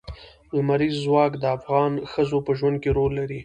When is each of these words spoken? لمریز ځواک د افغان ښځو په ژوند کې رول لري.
لمریز 0.55 0.95
ځواک 1.05 1.31
د 1.37 1.43
افغان 1.57 1.91
ښځو 2.11 2.37
په 2.45 2.51
ژوند 2.59 2.77
کې 2.83 2.89
رول 2.97 3.11
لري. 3.19 3.39